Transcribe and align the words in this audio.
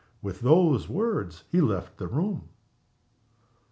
With 0.23 0.39
those 0.39 0.89
words 0.89 1.43
he 1.51 1.61
left 1.61 1.97
the 1.99 2.07
room. 2.07 2.49